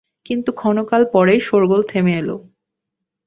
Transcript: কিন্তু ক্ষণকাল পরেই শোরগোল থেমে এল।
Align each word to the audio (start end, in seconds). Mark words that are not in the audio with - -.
কিন্তু 0.25 0.49
ক্ষণকাল 0.53 1.01
পরেই 1.13 1.39
শোরগোল 1.39 1.81
থেমে 1.83 2.13
এল। 2.17 2.29